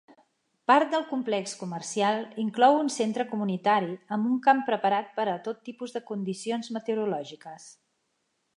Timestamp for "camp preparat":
4.47-5.13